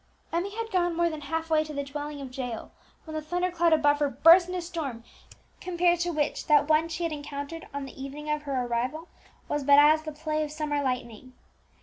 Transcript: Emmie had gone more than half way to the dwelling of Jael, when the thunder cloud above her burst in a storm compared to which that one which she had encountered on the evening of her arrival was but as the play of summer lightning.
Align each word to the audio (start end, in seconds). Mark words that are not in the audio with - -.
Emmie 0.33 0.55
had 0.55 0.71
gone 0.71 0.95
more 0.97 1.11
than 1.11 1.21
half 1.21 1.51
way 1.51 1.63
to 1.63 1.75
the 1.75 1.83
dwelling 1.83 2.19
of 2.21 2.35
Jael, 2.35 2.71
when 3.05 3.13
the 3.13 3.21
thunder 3.21 3.51
cloud 3.51 3.71
above 3.71 3.99
her 3.99 4.09
burst 4.09 4.49
in 4.49 4.55
a 4.55 4.61
storm 4.63 5.03
compared 5.59 5.99
to 5.99 6.09
which 6.09 6.47
that 6.47 6.67
one 6.67 6.85
which 6.85 6.93
she 6.93 7.03
had 7.03 7.11
encountered 7.11 7.67
on 7.71 7.85
the 7.85 8.03
evening 8.03 8.27
of 8.27 8.41
her 8.41 8.65
arrival 8.65 9.09
was 9.47 9.63
but 9.63 9.77
as 9.77 10.01
the 10.01 10.11
play 10.11 10.43
of 10.43 10.51
summer 10.51 10.81
lightning. 10.81 11.33